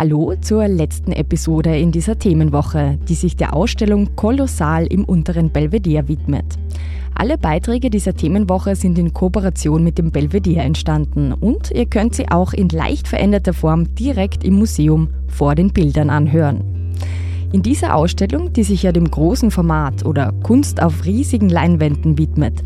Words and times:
Hallo 0.00 0.32
zur 0.40 0.66
letzten 0.66 1.12
Episode 1.12 1.76
in 1.76 1.92
dieser 1.92 2.18
Themenwoche, 2.18 2.98
die 3.06 3.14
sich 3.14 3.36
der 3.36 3.52
Ausstellung 3.52 4.16
Kolossal 4.16 4.86
im 4.86 5.04
unteren 5.04 5.50
Belvedere 5.50 6.08
widmet. 6.08 6.46
Alle 7.14 7.36
Beiträge 7.36 7.90
dieser 7.90 8.14
Themenwoche 8.14 8.76
sind 8.76 8.98
in 8.98 9.12
Kooperation 9.12 9.84
mit 9.84 9.98
dem 9.98 10.10
Belvedere 10.10 10.60
entstanden 10.60 11.34
und 11.34 11.70
ihr 11.70 11.84
könnt 11.84 12.14
sie 12.14 12.30
auch 12.30 12.54
in 12.54 12.70
leicht 12.70 13.08
veränderter 13.08 13.52
Form 13.52 13.94
direkt 13.94 14.42
im 14.42 14.54
Museum 14.54 15.10
vor 15.26 15.54
den 15.54 15.68
Bildern 15.68 16.08
anhören. 16.08 16.64
In 17.52 17.60
dieser 17.60 17.94
Ausstellung, 17.94 18.54
die 18.54 18.62
sich 18.62 18.84
ja 18.84 18.92
dem 18.92 19.10
großen 19.10 19.50
Format 19.50 20.06
oder 20.06 20.32
Kunst 20.42 20.82
auf 20.82 21.04
riesigen 21.04 21.50
Leinwänden 21.50 22.16
widmet, 22.16 22.62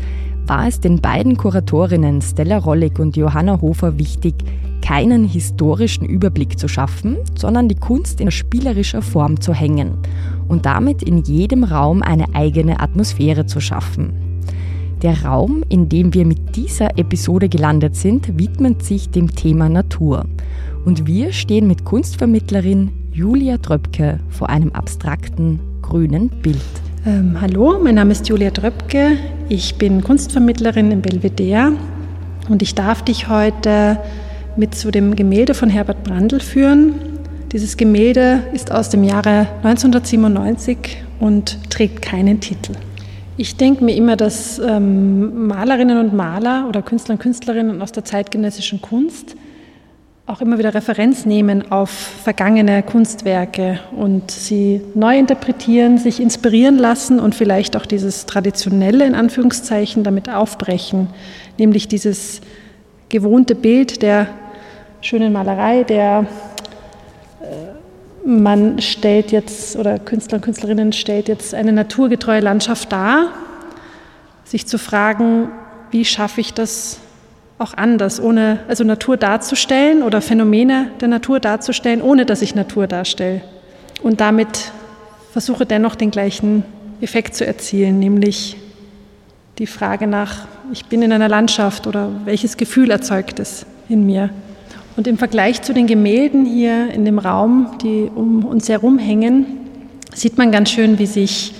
war 0.47 0.67
es 0.67 0.79
den 0.79 1.01
beiden 1.01 1.37
Kuratorinnen 1.37 2.21
Stella 2.21 2.57
Rollig 2.57 2.99
und 2.99 3.17
Johanna 3.17 3.61
Hofer 3.61 3.97
wichtig, 3.97 4.35
keinen 4.81 5.25
historischen 5.25 6.05
Überblick 6.05 6.59
zu 6.59 6.67
schaffen, 6.67 7.17
sondern 7.35 7.67
die 7.67 7.75
Kunst 7.75 8.21
in 8.21 8.29
spielerischer 8.29 9.01
Form 9.01 9.41
zu 9.41 9.53
hängen 9.53 9.97
und 10.47 10.65
damit 10.65 11.01
in 11.01 11.23
jedem 11.23 11.63
Raum 11.63 12.03
eine 12.03 12.35
eigene 12.35 12.79
Atmosphäre 12.79 13.47
zu 13.47 13.59
schaffen. 13.59 14.13
Der 15.01 15.23
Raum, 15.23 15.63
in 15.69 15.89
dem 15.89 16.13
wir 16.13 16.25
mit 16.25 16.55
dieser 16.55 16.97
Episode 16.97 17.49
gelandet 17.49 17.95
sind, 17.95 18.37
widmet 18.37 18.83
sich 18.83 19.09
dem 19.09 19.35
Thema 19.35 19.67
Natur. 19.69 20.25
Und 20.85 21.07
wir 21.07 21.33
stehen 21.33 21.67
mit 21.67 21.83
Kunstvermittlerin 21.83 22.91
Julia 23.11 23.57
Dröpke 23.57 24.19
vor 24.29 24.49
einem 24.49 24.71
abstrakten 24.71 25.59
grünen 25.81 26.29
Bild. 26.41 26.84
Ähm, 27.07 27.39
hallo, 27.39 27.77
mein 27.83 27.93
Name 27.93 28.13
ist 28.13 28.27
Julia 28.29 28.49
Dröpke. 28.49 29.19
Ich 29.47 29.75
bin 29.75 30.03
Kunstvermittlerin 30.03 30.89
im 30.89 31.03
Belvedere 31.03 31.73
und 32.49 32.63
ich 32.63 32.73
darf 32.73 33.03
dich 33.03 33.29
heute 33.29 33.99
mit 34.55 34.73
zu 34.73 34.89
dem 34.89 35.15
Gemälde 35.15 35.53
von 35.53 35.69
Herbert 35.69 36.03
Brandl 36.03 36.39
führen. 36.39 36.95
Dieses 37.51 37.77
Gemälde 37.77 38.41
ist 38.53 38.71
aus 38.71 38.89
dem 38.89 39.03
Jahre 39.03 39.45
1997 39.61 40.97
und 41.19 41.59
trägt 41.69 42.01
keinen 42.01 42.39
Titel. 42.39 42.71
Ich 43.37 43.55
denke 43.55 43.83
mir 43.83 43.95
immer, 43.95 44.15
dass 44.15 44.57
ähm, 44.57 45.45
Malerinnen 45.45 45.99
und 45.99 46.15
Maler 46.15 46.65
oder 46.67 46.81
Künstler 46.81 47.13
und 47.13 47.21
Künstlerinnen 47.21 47.83
aus 47.83 47.91
der 47.91 48.03
zeitgenössischen 48.03 48.81
Kunst 48.81 49.35
auch 50.27 50.41
immer 50.41 50.57
wieder 50.57 50.73
Referenz 50.73 51.25
nehmen 51.25 51.71
auf 51.71 51.89
vergangene 51.91 52.81
Kunstwerke 52.81 53.79
und 53.95 54.31
sie 54.31 54.81
neu 54.95 55.19
interpretieren, 55.19 55.99
sich 55.99 56.19
inspirieren 56.19 56.77
lassen 56.79 57.19
und 57.19 57.35
vielleicht 57.35 57.77
auch 57.77 57.85
dieses 57.85 58.25
traditionelle 58.25 59.05
in 59.05 59.13
Anführungszeichen 59.13 60.03
damit 60.03 60.27
aufbrechen, 60.27 61.09
nämlich 61.59 61.87
dieses 61.87 62.41
gewohnte 63.09 63.53
Bild 63.53 64.01
der 64.01 64.27
schönen 65.01 65.31
Malerei, 65.31 65.83
der 65.83 66.25
äh, 67.41 68.27
man 68.27 68.81
stellt 68.81 69.31
jetzt 69.31 69.75
oder 69.75 69.99
Künstler 69.99 70.37
und 70.37 70.41
Künstlerinnen 70.41 70.91
stellt 70.91 71.27
jetzt 71.27 71.53
eine 71.53 71.71
naturgetreue 71.71 72.39
Landschaft 72.39 72.91
dar, 72.91 73.27
sich 74.43 74.65
zu 74.65 74.79
fragen, 74.79 75.49
wie 75.91 76.03
schaffe 76.03 76.41
ich 76.41 76.55
das 76.55 76.99
auch 77.57 77.73
anders, 77.73 78.21
ohne 78.21 78.59
also 78.67 78.83
Natur 78.83 79.17
darzustellen 79.17 80.03
oder 80.03 80.21
Phänomene 80.21 80.89
der 80.99 81.07
Natur 81.07 81.39
darzustellen, 81.39 82.01
ohne 82.01 82.25
dass 82.25 82.41
ich 82.41 82.53
Natur 82.53 82.87
darstelle. 82.87 83.41
Und 84.03 84.19
damit 84.19 84.71
versuche 85.31 85.65
dennoch 85.65 85.95
den 85.95 86.11
gleichen 86.11 86.63
Effekt 87.01 87.35
zu 87.35 87.45
erzielen, 87.45 87.99
nämlich 87.99 88.57
die 89.57 89.67
Frage 89.67 90.05
nach, 90.05 90.47
ich 90.73 90.85
bin 90.85 91.01
in 91.01 91.13
einer 91.13 91.29
Landschaft 91.29 91.87
oder 91.87 92.09
welches 92.25 92.57
Gefühl 92.57 92.91
erzeugt 92.91 93.39
es 93.39 93.65
in 93.87 94.05
mir. 94.05 94.29
Und 94.97 95.07
im 95.07 95.17
Vergleich 95.17 95.61
zu 95.61 95.73
den 95.73 95.87
Gemälden 95.87 96.45
hier 96.45 96.89
in 96.91 97.05
dem 97.05 97.19
Raum, 97.19 97.77
die 97.81 98.09
um 98.13 98.45
uns 98.45 98.67
herum 98.67 98.97
hängen, 98.97 99.45
sieht 100.13 100.37
man 100.37 100.51
ganz 100.51 100.71
schön, 100.71 100.99
wie 100.99 101.05
sich 101.05 101.53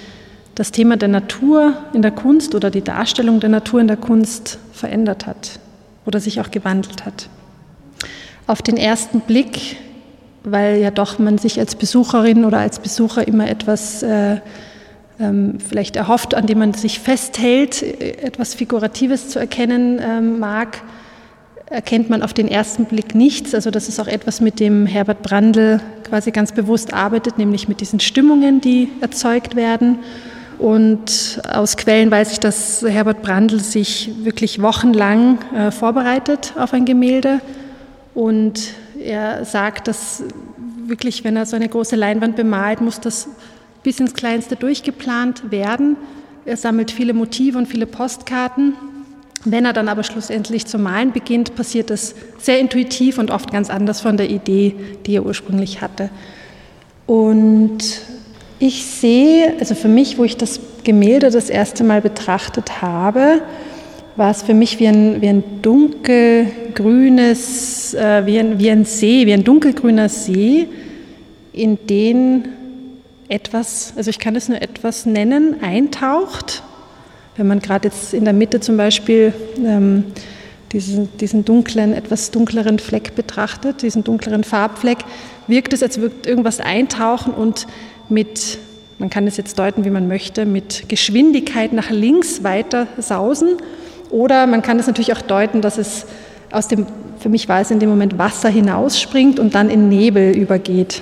das 0.55 0.71
Thema 0.71 0.95
der 0.97 1.09
Natur 1.09 1.73
in 1.93 2.01
der 2.01 2.11
Kunst 2.11 2.55
oder 2.55 2.69
die 2.69 2.81
Darstellung 2.81 3.39
der 3.39 3.49
Natur 3.49 3.81
in 3.81 3.87
der 3.87 3.97
Kunst 3.97 4.57
verändert 4.71 5.25
hat 5.25 5.59
oder 6.05 6.19
sich 6.19 6.39
auch 6.39 6.51
gewandelt 6.51 7.05
hat. 7.05 7.29
Auf 8.47 8.61
den 8.61 8.77
ersten 8.77 9.21
Blick, 9.21 9.77
weil 10.43 10.77
ja 10.77 10.91
doch 10.91 11.19
man 11.19 11.37
sich 11.37 11.59
als 11.59 11.75
Besucherin 11.75 12.45
oder 12.45 12.59
als 12.59 12.79
Besucher 12.79 13.27
immer 13.27 13.49
etwas 13.49 14.03
äh, 14.03 14.37
ähm, 15.19 15.57
vielleicht 15.59 15.95
erhofft, 15.95 16.35
an 16.35 16.45
dem 16.45 16.59
man 16.59 16.73
sich 16.73 16.99
festhält, 16.99 17.81
etwas 17.81 18.53
Figuratives 18.53 19.29
zu 19.29 19.39
erkennen 19.39 19.99
ähm, 20.03 20.39
mag, 20.39 20.81
erkennt 21.67 22.09
man 22.09 22.21
auf 22.21 22.33
den 22.33 22.47
ersten 22.47 22.85
Blick 22.85 23.15
nichts. 23.15 23.55
Also 23.55 23.71
das 23.71 23.89
ist 23.89 23.99
auch 23.99 24.07
etwas, 24.07 24.39
mit 24.41 24.59
dem 24.59 24.85
Herbert 24.85 25.23
Brandl 25.23 25.79
quasi 26.03 26.31
ganz 26.31 26.51
bewusst 26.51 26.93
arbeitet, 26.93 27.39
nämlich 27.39 27.67
mit 27.67 27.81
diesen 27.81 27.99
Stimmungen, 27.99 28.61
die 28.61 28.89
erzeugt 29.01 29.55
werden 29.55 29.97
und 30.57 31.41
aus 31.49 31.77
Quellen 31.77 32.11
weiß 32.11 32.31
ich, 32.31 32.39
dass 32.39 32.81
Herbert 32.81 33.21
Brandl 33.21 33.59
sich 33.59 34.11
wirklich 34.23 34.61
wochenlang 34.61 35.39
äh, 35.53 35.71
vorbereitet 35.71 36.53
auf 36.57 36.73
ein 36.73 36.85
Gemälde. 36.85 37.41
Und 38.13 38.73
er 38.99 39.43
sagt, 39.43 39.87
dass 39.87 40.23
wirklich, 40.87 41.23
wenn 41.23 41.35
er 41.35 41.45
so 41.45 41.55
eine 41.55 41.67
große 41.67 41.95
Leinwand 41.95 42.35
bemalt, 42.35 42.81
muss 42.81 42.99
das 42.99 43.27
bis 43.83 43.99
ins 43.99 44.13
Kleinste 44.13 44.55
durchgeplant 44.55 45.51
werden. 45.51 45.97
Er 46.45 46.57
sammelt 46.57 46.91
viele 46.91 47.13
Motive 47.13 47.57
und 47.57 47.67
viele 47.67 47.85
Postkarten. 47.85 48.73
Wenn 49.43 49.65
er 49.65 49.73
dann 49.73 49.89
aber 49.89 50.03
schlussendlich 50.03 50.65
zu 50.65 50.79
malen 50.79 51.11
beginnt, 51.11 51.55
passiert 51.55 51.89
das 51.89 52.15
sehr 52.39 52.59
intuitiv 52.59 53.19
und 53.19 53.29
oft 53.29 53.51
ganz 53.51 53.69
anders 53.69 54.01
von 54.01 54.17
der 54.17 54.29
Idee, 54.29 54.75
die 55.05 55.15
er 55.15 55.25
ursprünglich 55.25 55.81
hatte. 55.81 56.09
Und 57.05 57.83
ich 58.59 58.85
sehe, 58.85 59.53
also 59.59 59.75
für 59.75 59.87
mich, 59.87 60.17
wo 60.17 60.23
ich 60.23 60.37
das 60.37 60.59
Gemälde 60.83 61.29
das 61.29 61.49
erste 61.49 61.83
Mal 61.83 62.01
betrachtet 62.01 62.81
habe, 62.81 63.41
war 64.15 64.31
es 64.31 64.43
für 64.43 64.53
mich 64.53 64.79
wie 64.79 64.87
ein, 64.87 65.21
wie 65.21 65.27
ein 65.27 65.43
dunkelgrünes, 65.61 67.93
äh, 67.95 68.25
wie, 68.25 68.39
ein, 68.39 68.59
wie 68.59 68.69
ein 68.69 68.85
See, 68.85 69.25
wie 69.25 69.33
ein 69.33 69.43
dunkelgrüner 69.43 70.07
See, 70.07 70.69
in 71.51 71.77
den 71.87 72.47
etwas, 73.27 73.93
also 73.95 74.09
ich 74.09 74.19
kann 74.19 74.35
es 74.35 74.47
nur 74.47 74.61
etwas 74.61 75.05
nennen, 75.05 75.61
eintaucht. 75.61 76.63
Wenn 77.35 77.47
man 77.47 77.59
gerade 77.59 77.89
jetzt 77.89 78.13
in 78.13 78.23
der 78.23 78.33
Mitte 78.33 78.61
zum 78.61 78.77
Beispiel 78.77 79.33
ähm, 79.65 80.05
diesen, 80.75 81.17
diesen 81.17 81.45
dunklen, 81.45 81.93
etwas 81.93 82.31
dunkleren 82.31 82.79
Fleck 82.79 83.15
betrachtet, 83.15 83.81
diesen 83.81 84.03
dunkleren 84.03 84.43
Farbfleck, 84.43 84.99
wirkt 85.47 85.71
es, 85.73 85.81
als 85.81 85.99
würde 85.99 86.27
irgendwas 86.27 86.59
eintauchen 86.59 87.33
und 87.33 87.65
mit, 88.09 88.57
man 88.99 89.09
kann 89.09 89.25
es 89.25 89.37
jetzt 89.37 89.57
deuten, 89.57 89.85
wie 89.85 89.89
man 89.89 90.07
möchte, 90.07 90.45
mit 90.45 90.89
Geschwindigkeit 90.89 91.71
nach 91.71 91.91
links 91.91 92.43
weiter 92.43 92.87
sausen. 92.97 93.57
Oder 94.09 94.47
man 94.47 94.61
kann 94.61 94.77
es 94.77 94.87
natürlich 94.87 95.13
auch 95.13 95.21
deuten, 95.21 95.61
dass 95.61 95.77
es 95.77 96.05
aus 96.51 96.67
dem, 96.67 96.85
für 97.19 97.29
mich 97.29 97.47
war 97.47 97.61
es 97.61 97.71
in 97.71 97.79
dem 97.79 97.89
Moment 97.89 98.17
Wasser 98.17 98.49
hinausspringt 98.49 99.39
und 99.39 99.55
dann 99.55 99.69
in 99.69 99.87
Nebel 99.87 100.35
übergeht. 100.35 101.01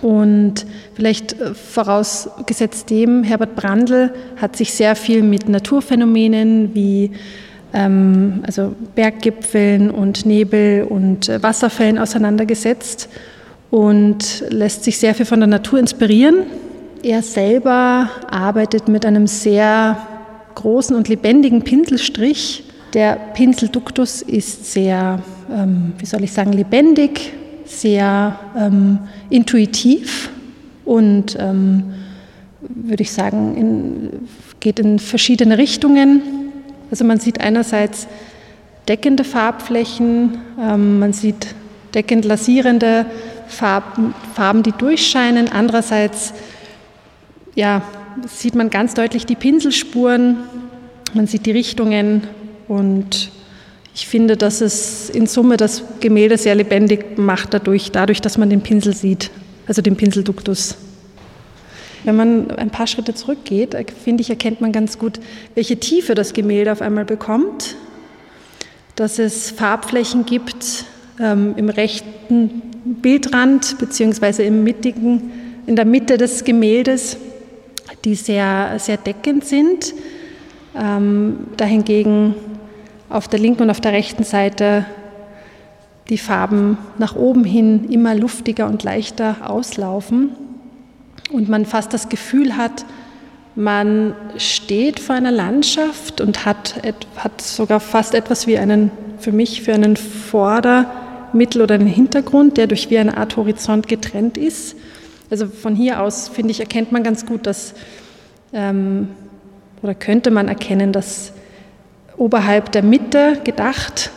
Und 0.00 0.66
vielleicht 0.94 1.38
äh, 1.40 1.54
vorausgesetzt 1.54 2.90
dem, 2.90 3.24
Herbert 3.24 3.56
Brandl 3.56 4.12
hat 4.36 4.56
sich 4.56 4.72
sehr 4.72 4.96
viel 4.96 5.22
mit 5.22 5.48
Naturphänomenen 5.48 6.74
wie 6.74 7.12
ähm, 7.76 8.42
also 8.46 8.74
Berggipfeln 8.94 9.90
und 9.90 10.24
Nebel 10.24 10.84
und 10.84 11.28
äh, 11.28 11.42
Wasserfällen 11.42 11.98
auseinandergesetzt 11.98 13.08
und 13.70 14.44
lässt 14.48 14.84
sich 14.84 14.98
sehr 14.98 15.14
viel 15.14 15.26
von 15.26 15.40
der 15.40 15.46
Natur 15.46 15.78
inspirieren. 15.78 16.46
Er 17.02 17.22
selber 17.22 18.08
arbeitet 18.30 18.88
mit 18.88 19.04
einem 19.04 19.26
sehr 19.26 19.98
großen 20.54 20.96
und 20.96 21.08
lebendigen 21.08 21.62
Pinselstrich. 21.62 22.64
Der 22.94 23.16
Pinselduktus 23.34 24.22
ist 24.22 24.72
sehr, 24.72 25.20
ähm, 25.52 25.92
wie 25.98 26.06
soll 26.06 26.24
ich 26.24 26.32
sagen, 26.32 26.52
lebendig, 26.52 27.34
sehr 27.66 28.38
ähm, 28.56 29.00
intuitiv 29.28 30.30
und 30.86 31.36
ähm, 31.38 31.92
würde 32.60 33.02
ich 33.02 33.12
sagen, 33.12 33.56
in, 33.56 34.28
geht 34.60 34.78
in 34.78 34.98
verschiedene 34.98 35.58
Richtungen. 35.58 36.45
Also 36.90 37.04
man 37.04 37.18
sieht 37.18 37.40
einerseits 37.40 38.06
deckende 38.88 39.24
Farbflächen, 39.24 40.38
ähm, 40.60 40.98
man 40.98 41.12
sieht 41.12 41.54
deckend 41.94 42.24
lasierende 42.24 43.06
Farben, 43.48 44.62
die 44.62 44.72
durchscheinen. 44.72 45.48
Andererseits 45.50 46.34
ja, 47.54 47.82
sieht 48.26 48.54
man 48.54 48.70
ganz 48.70 48.94
deutlich 48.94 49.26
die 49.26 49.34
Pinselspuren, 49.34 50.36
man 51.14 51.26
sieht 51.26 51.46
die 51.46 51.52
Richtungen 51.52 52.26
und 52.68 53.30
ich 53.94 54.06
finde, 54.06 54.36
dass 54.36 54.60
es 54.60 55.08
in 55.08 55.26
Summe 55.26 55.56
das 55.56 55.82
Gemälde 56.00 56.36
sehr 56.36 56.54
lebendig 56.54 57.16
macht 57.16 57.54
dadurch, 57.54 57.92
dadurch, 57.92 58.20
dass 58.20 58.36
man 58.36 58.50
den 58.50 58.60
Pinsel 58.60 58.94
sieht, 58.94 59.30
also 59.66 59.80
den 59.80 59.96
Pinselduktus. 59.96 60.76
Wenn 62.06 62.14
man 62.14 62.52
ein 62.52 62.70
paar 62.70 62.86
Schritte 62.86 63.14
zurückgeht, 63.14 63.76
finde 64.02 64.20
ich, 64.20 64.30
erkennt 64.30 64.60
man 64.60 64.70
ganz 64.70 64.96
gut, 64.96 65.18
welche 65.56 65.78
Tiefe 65.78 66.14
das 66.14 66.34
Gemälde 66.34 66.70
auf 66.70 66.80
einmal 66.80 67.04
bekommt, 67.04 67.74
dass 68.94 69.18
es 69.18 69.50
Farbflächen 69.50 70.24
gibt 70.24 70.84
ähm, 71.20 71.54
im 71.56 71.68
rechten 71.68 72.62
Bildrand 73.02 73.76
bzw. 73.80 74.46
in 74.46 75.74
der 75.74 75.84
Mitte 75.84 76.16
des 76.16 76.44
Gemäldes, 76.44 77.16
die 78.04 78.14
sehr, 78.14 78.74
sehr 78.78 78.98
deckend 78.98 79.44
sind. 79.44 79.92
Ähm, 80.80 81.38
dahingegen 81.56 82.36
auf 83.08 83.26
der 83.26 83.40
linken 83.40 83.64
und 83.64 83.70
auf 83.70 83.80
der 83.80 83.92
rechten 83.92 84.22
Seite 84.22 84.86
die 86.08 86.18
Farben 86.18 86.78
nach 86.98 87.16
oben 87.16 87.42
hin 87.42 87.90
immer 87.90 88.14
luftiger 88.14 88.66
und 88.68 88.84
leichter 88.84 89.50
auslaufen 89.50 90.45
und 91.30 91.48
man 91.48 91.64
fast 91.64 91.92
das 91.92 92.08
Gefühl 92.08 92.56
hat, 92.56 92.84
man 93.54 94.14
steht 94.36 95.00
vor 95.00 95.16
einer 95.16 95.32
Landschaft 95.32 96.20
und 96.20 96.44
hat, 96.44 96.74
hat 97.16 97.40
sogar 97.40 97.80
fast 97.80 98.14
etwas 98.14 98.46
wie 98.46 98.58
einen, 98.58 98.90
für 99.18 99.32
mich, 99.32 99.62
für 99.62 99.72
einen 99.72 99.96
Vorder-, 99.96 100.90
Mittel- 101.32 101.62
oder 101.62 101.74
einen 101.74 101.86
Hintergrund, 101.86 102.56
der 102.56 102.66
durch 102.66 102.90
wie 102.90 102.98
eine 102.98 103.16
Art 103.16 103.36
Horizont 103.36 103.88
getrennt 103.88 104.36
ist. 104.38 104.76
Also 105.30 105.46
von 105.46 105.74
hier 105.74 106.02
aus, 106.02 106.28
finde 106.28 106.50
ich, 106.50 106.60
erkennt 106.60 106.92
man 106.92 107.02
ganz 107.02 107.26
gut, 107.26 107.46
dass, 107.46 107.74
ähm, 108.52 109.08
oder 109.82 109.94
könnte 109.94 110.30
man 110.30 110.48
erkennen, 110.48 110.92
dass 110.92 111.32
oberhalb 112.16 112.72
der 112.72 112.82
Mitte 112.82 113.40
gedacht, 113.44 114.10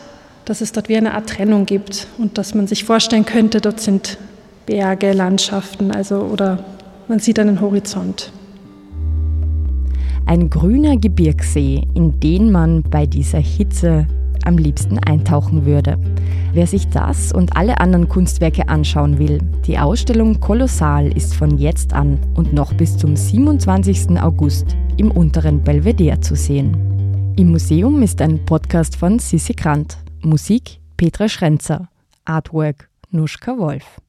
dass 0.45 0.61
es 0.61 0.71
dort 0.71 0.89
wie 0.89 0.97
eine 0.97 1.13
Art 1.13 1.29
Trennung 1.29 1.65
gibt 1.65 2.07
und 2.17 2.37
dass 2.37 2.55
man 2.55 2.67
sich 2.67 2.83
vorstellen 2.83 3.25
könnte, 3.25 3.61
dort 3.61 3.79
sind 3.79 4.17
Berge, 4.65 5.13
Landschaften, 5.13 5.91
also 5.91 6.21
oder 6.21 6.63
man 7.09 7.19
sieht 7.19 7.39
einen 7.39 7.59
Horizont. 7.59 8.31
Ein 10.25 10.49
grüner 10.49 10.95
Gebirgssee, 10.95 11.87
in 11.95 12.19
den 12.19 12.51
man 12.51 12.83
bei 12.83 13.07
dieser 13.07 13.39
Hitze 13.39 14.07
am 14.45 14.57
liebsten 14.57 14.99
eintauchen 14.99 15.65
würde. 15.65 15.97
Wer 16.53 16.67
sich 16.67 16.87
das 16.87 17.31
und 17.31 17.57
alle 17.57 17.79
anderen 17.79 18.07
Kunstwerke 18.07 18.69
anschauen 18.69 19.17
will, 19.17 19.39
die 19.65 19.77
Ausstellung 19.77 20.39
Kolossal 20.39 21.11
ist 21.11 21.35
von 21.35 21.57
jetzt 21.57 21.93
an 21.93 22.19
und 22.35 22.53
noch 22.53 22.73
bis 22.73 22.95
zum 22.97 23.15
27. 23.15 24.21
August 24.21 24.77
im 24.97 25.11
unteren 25.11 25.63
Belvedere 25.63 26.19
zu 26.19 26.35
sehen. 26.35 27.33
Im 27.37 27.51
Museum 27.51 28.01
ist 28.03 28.21
ein 28.21 28.45
Podcast 28.45 28.95
von 28.95 29.17
Sissi 29.17 29.53
Grant. 29.53 29.97
Musik 30.21 30.79
Petra 30.95 31.27
Schrenzer. 31.27 31.89
Artwork 32.25 32.89
Nuschka 33.11 33.57
Wolf. 33.57 33.99